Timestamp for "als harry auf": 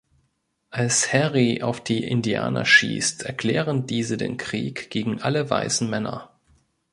0.71-1.79